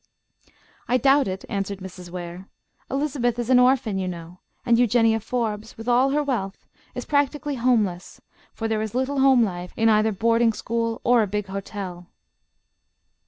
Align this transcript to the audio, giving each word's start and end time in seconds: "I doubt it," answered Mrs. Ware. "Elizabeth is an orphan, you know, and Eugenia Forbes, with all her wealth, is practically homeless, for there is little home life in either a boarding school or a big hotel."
"I 0.87 0.97
doubt 0.97 1.27
it," 1.27 1.45
answered 1.47 1.77
Mrs. 1.77 2.09
Ware. 2.09 2.47
"Elizabeth 2.89 3.37
is 3.37 3.51
an 3.51 3.59
orphan, 3.59 3.99
you 3.99 4.07
know, 4.07 4.39
and 4.65 4.79
Eugenia 4.79 5.19
Forbes, 5.19 5.77
with 5.77 5.87
all 5.87 6.09
her 6.09 6.23
wealth, 6.23 6.65
is 6.95 7.05
practically 7.05 7.53
homeless, 7.53 8.19
for 8.51 8.67
there 8.67 8.81
is 8.81 8.95
little 8.95 9.19
home 9.19 9.43
life 9.43 9.73
in 9.77 9.89
either 9.89 10.09
a 10.09 10.13
boarding 10.13 10.53
school 10.53 11.01
or 11.03 11.21
a 11.21 11.27
big 11.27 11.45
hotel." 11.45 12.07